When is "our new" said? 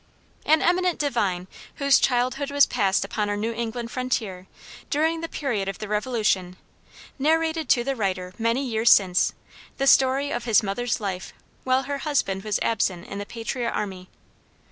3.29-3.53